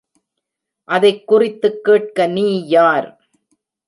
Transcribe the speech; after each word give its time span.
அதைக் 0.87 1.27
குறித்துக் 1.27 1.83
கேட்க 1.83 2.27
நீ 2.27 2.67
யார்? 2.67 3.09